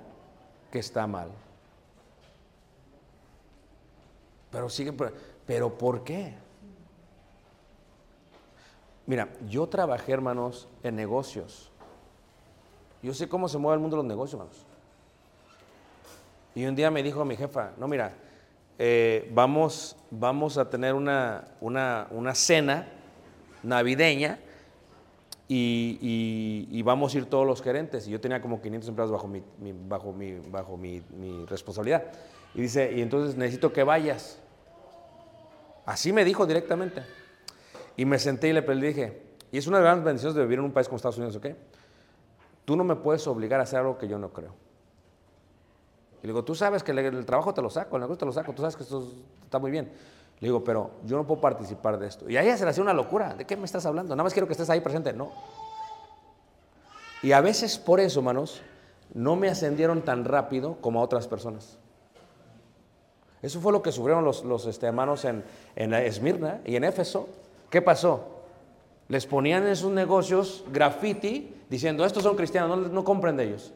[0.70, 1.28] que está mal.
[4.50, 4.94] Pero sigue.
[5.46, 6.34] ¿Pero por qué?
[9.06, 11.70] Mira, yo trabajé, hermanos, en negocios.
[13.06, 14.66] Yo sé cómo se mueve el mundo de los negocios, hermanos.
[16.56, 18.12] Y un día me dijo mi jefa, no, mira,
[18.80, 22.88] eh, vamos, vamos a tener una, una, una cena
[23.62, 24.40] navideña
[25.46, 25.98] y,
[26.68, 28.08] y- vamos a ir todos los gerentes.
[28.08, 32.02] Y yo tenía como 500 empleados bajo mi, mi- bajo mi, bajo mi, mi responsabilidad.
[32.56, 34.40] Y dice, y entonces necesito que vayas.
[35.84, 37.02] Así me dijo directamente.
[37.96, 40.42] Y me senté y le le dije, y es una de las grandes bendiciones de
[40.42, 41.46] vivir en un país como Estados Unidos, ¿ok?
[42.66, 44.50] Tú no me puedes obligar a hacer algo que yo no creo.
[46.20, 48.32] Y le digo, tú sabes que el, trabajo te lo saco, el negocio te lo
[48.32, 49.08] saco, tú sabes que esto
[49.44, 49.92] está muy bien.
[50.40, 52.28] Le digo, pero yo no puedo participar de esto.
[52.28, 53.34] Y a ella se le hacía una locura.
[53.34, 54.16] ¿De qué me estás hablando?
[54.16, 55.12] Nada más quiero que estés ahí presente.
[55.12, 55.30] No.
[57.22, 58.60] Y a veces por eso, hermanos,
[59.14, 61.78] no me ascendieron tan rápido como a otras personas.
[63.42, 65.44] Eso fue lo que sufrieron los, los, este, hermanos en,
[65.76, 67.28] en Esmirna y en Éfeso.
[67.70, 68.42] ¿Qué pasó?
[69.06, 73.72] Les ponían en sus negocios graffiti diciendo, estos son cristianos, no, no compren de ellos.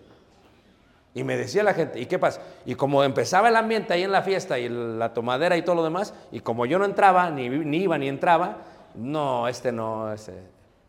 [1.12, 2.40] Y me decía la gente, ¿y qué pasa?
[2.64, 5.83] Y como empezaba el ambiente ahí en la fiesta y la tomadera y todo lo
[5.83, 8.59] demás, y como yo no entraba, ni, ni iba ni entraba,
[8.94, 10.35] no, este no, este.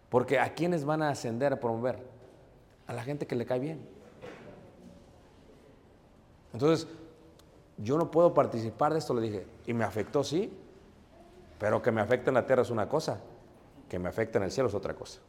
[0.10, 2.00] Porque ¿a quiénes van a ascender a promover?
[2.86, 3.88] A la gente que le cae bien.
[6.54, 6.88] Entonces,
[7.78, 9.48] yo no puedo participar de esto, le dije.
[9.66, 10.54] Y me afectó, sí,
[11.58, 13.22] pero que me afecte en la tierra es una cosa,
[13.90, 15.20] que me afecte en el cielo es otra cosa.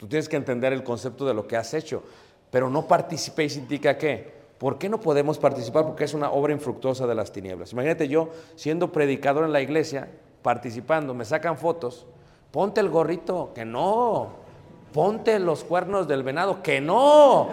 [0.00, 2.02] Tú tienes que entender el concepto de lo que has hecho,
[2.50, 4.32] pero no participéis indica qué?
[4.56, 5.84] ¿Por qué no podemos participar?
[5.84, 7.72] Porque es una obra infructuosa de las tinieblas.
[7.72, 10.08] Imagínate yo siendo predicador en la iglesia,
[10.40, 12.06] participando, me sacan fotos,
[12.50, 14.28] ponte el gorrito, que no,
[14.94, 17.48] ponte los cuernos del venado, que no.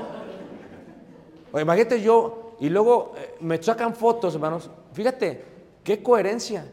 [1.52, 5.44] O imagínate yo, y luego eh, me sacan fotos, hermanos, fíjate,
[5.84, 6.72] qué coherencia.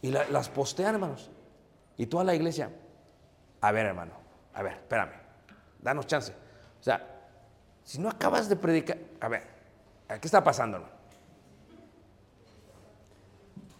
[0.00, 1.30] Y la- las postean, hermanos.
[1.96, 2.70] Y toda la iglesia,
[3.60, 4.12] a ver, hermano,
[4.54, 5.12] a ver, espérame,
[5.80, 6.32] danos chance.
[6.80, 7.08] O sea,
[7.84, 9.42] si no acabas de predicar, a ver,
[10.08, 10.84] ¿qué está pasando?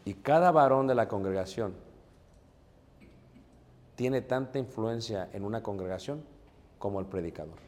[0.04, 1.74] Y cada varón de la congregación
[3.94, 6.24] tiene tanta influencia en una congregación
[6.78, 7.58] como el predicador.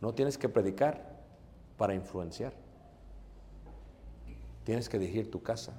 [0.00, 1.16] No tienes que predicar
[1.76, 2.52] para influenciar.
[4.64, 5.72] Tienes que dirigir tu casa,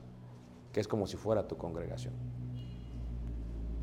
[0.74, 2.14] que es como si fuera tu congregación.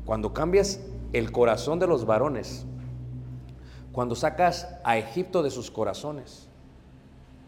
[0.05, 0.79] Cuando cambias
[1.13, 2.65] el corazón de los varones,
[3.91, 6.47] cuando sacas a Egipto de sus corazones,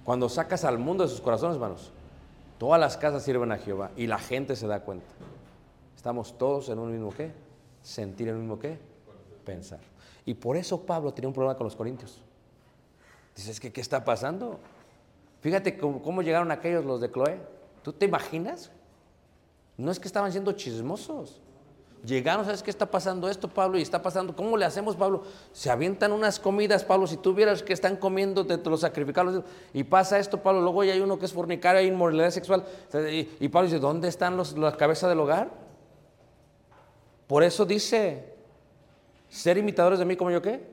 [0.04, 1.91] cuando sacas al mundo de sus corazones, hermanos,
[2.58, 5.06] todas las casas sirven a Jehová y la gente se da cuenta.
[5.96, 7.32] Estamos todos en un mismo qué?
[7.84, 8.80] Sentir en un mismo qué?
[9.46, 9.80] Pensar.
[10.26, 12.22] Y por eso Pablo tenía un problema con los corintios.
[13.36, 14.60] Dices que, ¿qué está pasando?
[15.41, 17.39] Fíjate cómo, cómo llegaron aquellos los de Cloé.
[17.84, 18.72] ¿Tú te imaginas?
[19.78, 21.41] No es que estaban siendo chismosos.
[22.05, 23.77] Llegaron, ¿sabes qué está pasando esto, Pablo?
[23.77, 25.23] Y está pasando, ¿cómo le hacemos, Pablo?
[25.51, 29.83] Se avientan unas comidas, Pablo, si tú vieras que están comiendo de los sacrificados y
[29.83, 32.63] pasa esto, Pablo, luego ya hay uno que es fornicario, hay inmoralidad sexual.
[33.39, 35.49] Y, Pablo dice, ¿dónde están los, la cabeza del hogar?
[37.25, 38.36] Por eso dice,
[39.27, 40.65] ser imitadores de mí como yo qué.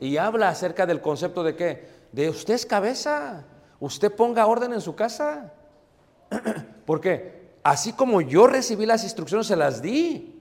[0.00, 1.88] Y habla acerca del concepto de qué?
[2.10, 3.44] De usted es cabeza,
[3.80, 5.52] usted ponga orden en su casa.
[6.86, 10.34] Porque así como yo recibí las instrucciones, se las di.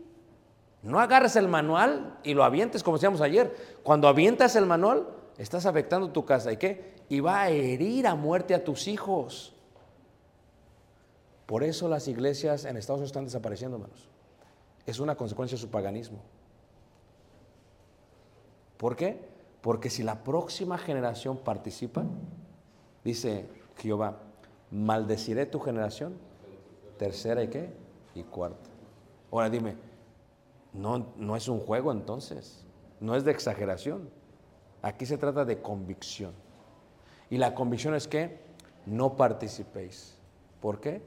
[0.83, 3.55] No agarres el manual y lo avientes como decíamos ayer.
[3.83, 6.51] Cuando avientas el manual, estás afectando tu casa.
[6.51, 6.95] ¿Y qué?
[7.09, 9.53] Y va a herir a muerte a tus hijos.
[11.45, 14.09] Por eso las iglesias en Estados Unidos están desapareciendo, hermanos.
[14.85, 16.19] Es una consecuencia de su paganismo.
[18.77, 19.27] ¿Por qué?
[19.61, 22.03] Porque si la próxima generación participa,
[23.03, 24.17] dice Jehová,
[24.71, 26.15] maldeciré tu generación,
[26.97, 27.69] tercera y qué?
[28.13, 28.69] Y cuarta.
[29.31, 29.75] Ahora dime,
[30.77, 32.63] no, no es un juego entonces,
[32.99, 34.09] no es de exageración.
[34.81, 36.33] Aquí se trata de convicción.
[37.29, 38.39] Y la convicción es que
[38.85, 40.15] no participéis.
[40.61, 41.01] ¿Por qué?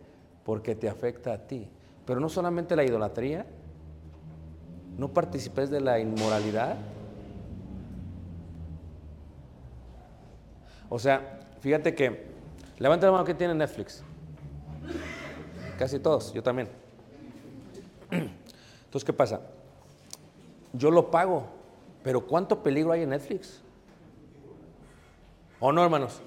[0.45, 1.69] Porque te afecta a ti.
[2.05, 3.47] Pero no solamente la idolatría,
[4.99, 6.77] no participes de la inmoralidad.
[10.89, 12.27] O sea, fíjate que,
[12.79, 14.03] levanta la mano que tiene Netflix.
[15.79, 16.69] Casi todos, yo también.
[18.11, 19.41] Entonces, ¿qué pasa?
[20.73, 21.45] Yo lo pago,
[22.03, 23.61] pero ¿cuánto peligro hay en Netflix?
[25.59, 26.21] ¿O no, hermanos?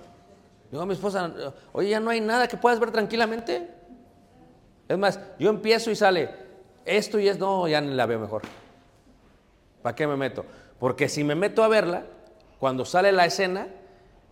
[0.71, 1.31] Digo a mi esposa,
[1.71, 3.69] oye, ya no hay nada que puedas ver tranquilamente.
[4.87, 6.29] Es más, yo empiezo y sale
[6.85, 8.41] esto y es, no, ya ni la veo mejor.
[9.81, 10.45] ¿Para qué me meto?
[10.79, 12.03] Porque si me meto a verla,
[12.59, 13.67] cuando sale la escena,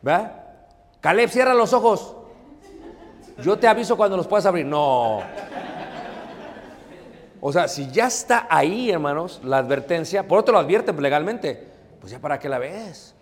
[0.06, 0.42] ¿va?
[1.00, 2.16] Caleb, cierra los ojos.
[3.42, 4.66] Yo te aviso cuando los puedas abrir.
[4.66, 5.22] No.
[7.44, 11.68] O sea, si ya está ahí, hermanos, la advertencia, por otro lo advierten legalmente,
[12.00, 13.16] pues ya para qué la ves.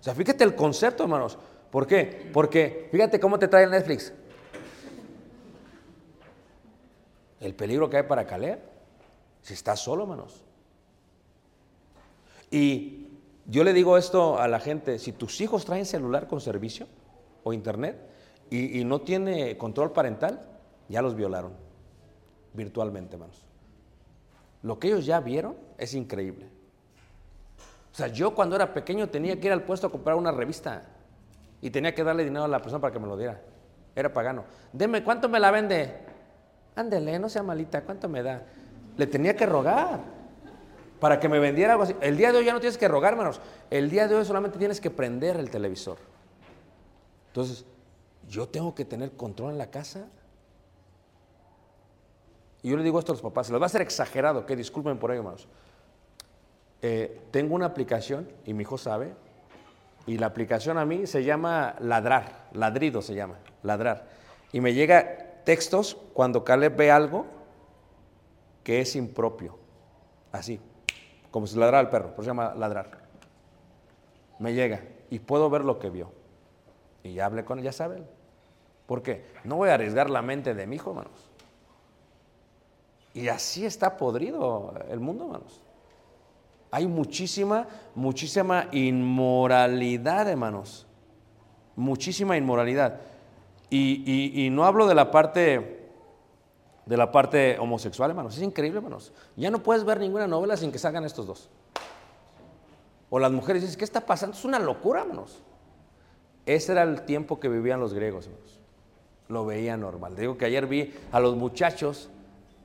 [0.00, 1.38] O sea, fíjate el concepto, hermanos.
[1.70, 2.28] ¿Por qué?
[2.32, 4.12] Porque fíjate cómo te trae Netflix.
[7.38, 8.58] El peligro que hay para Caleb.
[9.42, 10.44] Si estás solo, hermanos.
[12.50, 13.06] Y
[13.46, 16.88] yo le digo esto a la gente, si tus hijos traen celular con servicio
[17.44, 17.96] o internet
[18.50, 20.44] y, y no tiene control parental,
[20.88, 21.67] ya los violaron
[22.52, 23.44] virtualmente, hermanos.
[24.62, 26.46] Lo que ellos ya vieron es increíble.
[27.92, 30.82] O sea, yo cuando era pequeño tenía que ir al puesto a comprar una revista
[31.60, 33.40] y tenía que darle dinero a la persona para que me lo diera.
[33.94, 34.44] Era pagano.
[34.72, 35.94] Deme, ¿cuánto me la vende?
[36.76, 38.42] Ándele, no sea malita, ¿cuánto me da?
[38.96, 40.00] Le tenía que rogar
[41.00, 41.96] para que me vendiera algo así.
[42.00, 43.40] El día de hoy ya no tienes que rogar, hermanos.
[43.70, 45.98] El día de hoy solamente tienes que prender el televisor.
[47.28, 47.64] Entonces,
[48.28, 50.06] yo tengo que tener control en la casa.
[52.68, 54.98] Yo le digo esto a los papás, se los va a hacer exagerado, que disculpen
[54.98, 55.48] por ello, hermanos.
[56.82, 59.12] Eh, tengo una aplicación, y mi hijo sabe,
[60.06, 64.08] y la aplicación a mí se llama ladrar, ladrido se llama, ladrar.
[64.52, 67.26] Y me llega textos cuando Caleb ve algo
[68.64, 69.58] que es impropio,
[70.32, 70.60] así,
[71.30, 72.98] como si ladrara el perro, por eso se llama ladrar.
[74.38, 76.12] Me llega y puedo ver lo que vio.
[77.02, 78.02] Y ya hablé con él, ya sabe.
[78.86, 79.26] ¿Por qué?
[79.44, 81.27] No voy a arriesgar la mente de mi hijo, hermanos.
[83.14, 85.60] Y así está podrido el mundo, hermanos.
[86.70, 90.86] Hay muchísima, muchísima inmoralidad, hermanos.
[91.76, 93.00] muchísima inmoralidad.
[93.70, 95.76] Y, no hablo de la parte
[96.86, 98.36] de la parte homosexual, hermanos.
[98.36, 99.12] Es increíble, hermanos.
[99.36, 101.50] Ya no puedes ver ninguna novela sin que salgan estos dos.
[103.10, 104.36] O las mujeres dicen, ¿qué está pasando?
[104.36, 105.42] Es una locura, hermanos.
[106.46, 108.58] Ese era el tiempo que vivían los griegos, hermanos.
[109.28, 110.16] Lo veía normal.
[110.16, 112.08] Digo que ayer vi a los muchachos,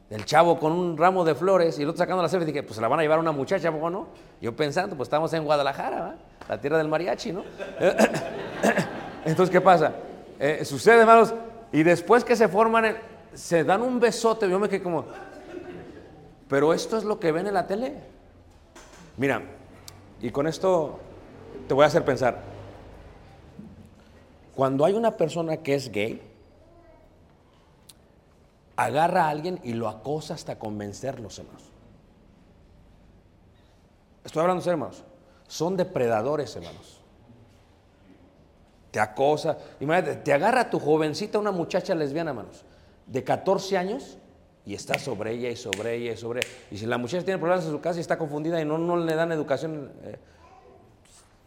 [0.10, 2.45] el chavo con un ramo de flores y el otro sacando la selfie.
[2.45, 4.08] Dije, pues se la van a llevar a una muchacha, ¿a poco no?
[4.41, 6.16] Yo pensando, pues estamos en Guadalajara,
[6.47, 7.43] la tierra del mariachi, ¿no?
[9.26, 9.93] Entonces, ¿qué pasa?
[10.39, 11.34] Eh, sucede, hermanos,
[11.72, 12.97] y después que se forman,
[13.34, 14.49] se dan un besote.
[14.49, 15.06] Yo me quedé como,
[16.47, 17.95] pero esto es lo que ven en la tele.
[19.18, 19.41] Mira,
[20.22, 20.99] y con esto
[21.68, 22.41] te voy a hacer pensar.
[24.56, 26.22] Cuando hay una persona que es gay,
[28.76, 31.63] agarra a alguien y lo acosa hasta convencerlos, hermanos.
[34.24, 35.03] Estoy hablando hermanos.
[35.47, 36.99] Son depredadores, hermanos.
[38.91, 39.57] Te acosa.
[39.80, 42.63] Imagínate, te agarra a tu jovencita, una muchacha lesbiana, hermanos,
[43.07, 44.17] de 14 años,
[44.65, 46.49] y está sobre ella y sobre ella y sobre ella.
[46.71, 48.95] Y si la muchacha tiene problemas en su casa y está confundida y no, no
[48.95, 50.17] le dan educación, eh,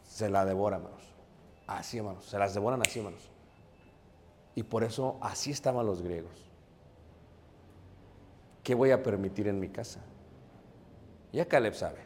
[0.06, 1.02] se la devora, hermanos.
[1.66, 2.24] Así, hermanos.
[2.26, 3.22] Se las devoran así, hermanos.
[4.54, 6.45] Y por eso así estaban los griegos.
[8.66, 10.00] ¿Qué voy a permitir en mi casa?
[11.32, 12.00] Ya Caleb sabe.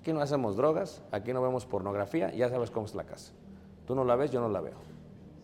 [0.00, 3.34] Aquí no hacemos drogas, aquí no vemos pornografía, ya sabes cómo es la casa.
[3.86, 4.78] Tú no la ves, yo no la veo.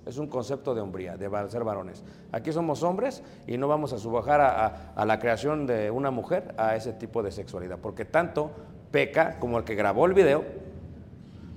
[0.06, 2.02] Es un concepto de hombría, de ser varones.
[2.32, 6.10] Aquí somos hombres y no vamos a subajar a, a- a la creación de una
[6.10, 8.50] mujer a ese tipo de sexualidad, porque tanto
[8.92, 10.42] peca como el que grabó el video,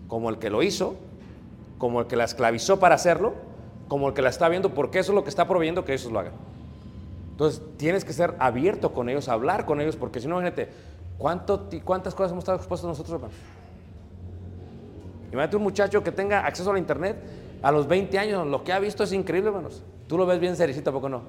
[0.09, 0.95] como el que lo hizo,
[1.77, 3.33] como el que la esclavizó para hacerlo,
[3.87, 6.11] como el que la está viendo, porque eso es lo que está proveyendo que ellos
[6.11, 6.33] lo hagan.
[7.37, 10.69] Entonces, tienes que ser abierto con ellos, hablar con ellos, porque si no, imagínate,
[11.19, 13.37] ¿cuánto, ¿cuántas cosas hemos estado expuestos nosotros, hermanos?
[15.31, 17.15] Imagínate un muchacho que tenga acceso a la internet
[17.61, 19.83] a los 20 años, lo que ha visto es increíble, hermanos.
[20.07, 21.21] Tú lo ves bien sericito, ¿a poco no?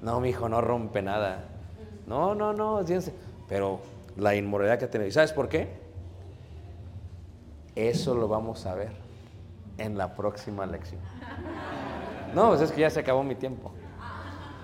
[0.00, 1.46] No, mi hijo, no rompe nada.
[2.06, 2.80] No, no, no,
[3.48, 3.80] Pero
[4.16, 5.08] la inmoralidad que ha tenido.
[5.08, 5.70] ¿Y sabes por qué?
[7.74, 8.92] Eso lo vamos a ver
[9.76, 11.00] en la próxima lección.
[12.32, 13.72] No, pues es que ya se acabó mi tiempo.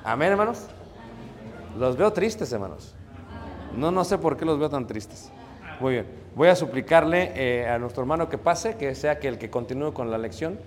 [0.05, 0.69] Amén, hermanos.
[1.79, 2.95] Los veo tristes, hermanos.
[3.77, 5.31] No, no sé por qué los veo tan tristes.
[5.81, 6.07] Muy bien.
[6.35, 9.93] Voy a suplicarle eh, a nuestro hermano que pase, que sea que el que continúe
[9.93, 10.59] con la lección.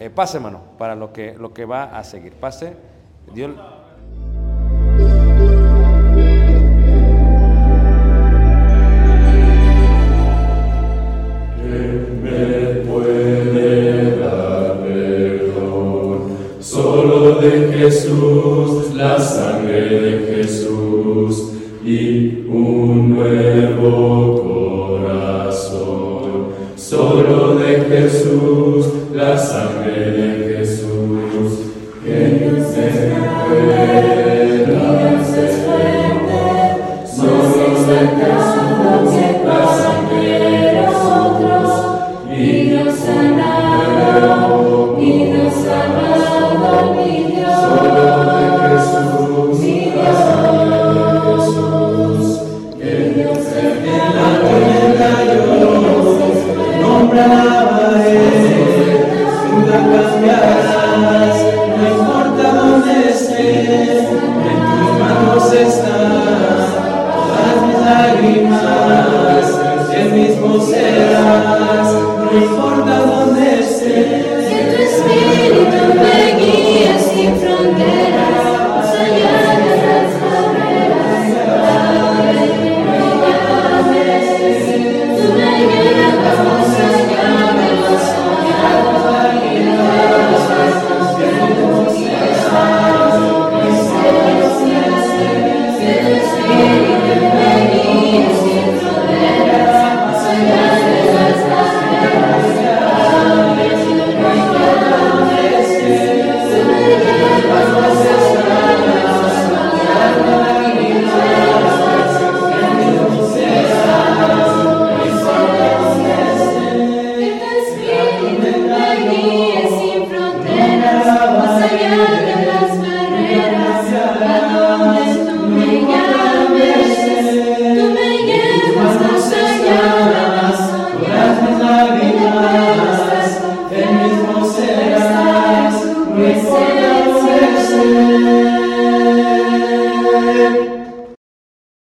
[0.00, 2.34] Eh, pase, hermano, para lo que, lo que va a seguir.
[2.34, 2.76] Pase.
[3.32, 3.52] Dios.